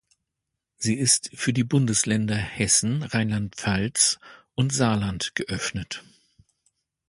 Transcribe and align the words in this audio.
Sie 0.77 0.95
ist 0.95 1.29
für 1.35 1.53
die 1.53 1.63
Bundesländer 1.63 2.33
Hessen, 2.35 3.03
Rheinland-Pfalz 3.03 4.19
und 4.55 4.73
Saarland 4.73 5.35
geöffnet. 5.35 6.03